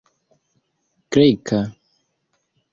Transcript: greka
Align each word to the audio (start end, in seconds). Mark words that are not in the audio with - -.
greka 1.11 1.59